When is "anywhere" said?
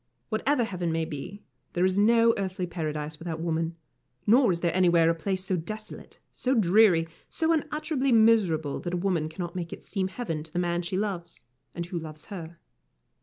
4.75-5.11